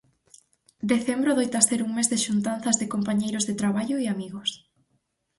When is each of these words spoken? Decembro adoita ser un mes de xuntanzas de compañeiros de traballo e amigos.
Decembro 0.93 1.29
adoita 1.31 1.59
ser 1.67 1.79
un 1.87 1.91
mes 1.97 2.07
de 2.11 2.17
xuntanzas 2.25 2.79
de 2.81 2.91
compañeiros 2.93 3.43
de 3.49 3.57
traballo 3.61 3.95
e 4.03 4.05
amigos. 4.15 4.49